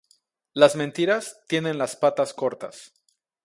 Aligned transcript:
Las 0.53 0.75
mentiras 0.75 1.43
tienen 1.47 1.77
las 1.77 1.95
patas 1.95 2.33
cortas. 2.33 2.91